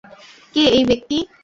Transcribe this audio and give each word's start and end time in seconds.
কে 0.55 0.63
এই 0.71 0.83
ব্যক্তি? 0.89 1.17